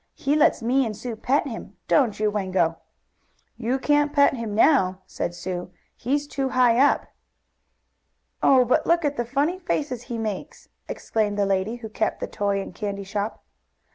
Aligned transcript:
He 0.15 0.35
lets 0.35 0.63
me 0.63 0.83
and 0.83 0.97
Sue 0.97 1.15
pet 1.15 1.45
him; 1.45 1.77
don't 1.87 2.19
you, 2.19 2.31
Wango?" 2.31 2.79
"You 3.55 3.77
can't 3.77 4.11
pet 4.11 4.33
him 4.33 4.55
now," 4.55 5.01
said 5.05 5.35
Sue, 5.35 5.69
"he's 5.95 6.25
too 6.25 6.49
high 6.49 6.79
up." 6.79 7.05
"Oh, 8.41 8.65
but 8.65 8.87
look 8.87 9.05
at 9.05 9.15
the 9.15 9.25
funny 9.25 9.59
faces 9.59 10.05
he 10.09 10.17
makes!" 10.17 10.69
exclaimed 10.87 11.37
the 11.37 11.45
lady 11.45 11.75
who 11.75 11.87
kept 11.89 12.19
the 12.19 12.25
toy 12.25 12.59
and 12.59 12.73
candy 12.73 13.03
shop. 13.03 13.43